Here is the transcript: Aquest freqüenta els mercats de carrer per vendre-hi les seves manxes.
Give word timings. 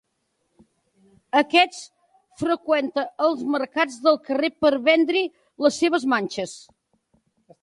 Aquest 1.41 1.77
freqüenta 2.43 3.05
els 3.27 3.45
mercats 3.57 4.01
de 4.09 4.15
carrer 4.31 4.53
per 4.65 4.73
vendre-hi 4.89 5.31
les 5.67 5.79
seves 5.85 6.09
manxes. 6.17 6.61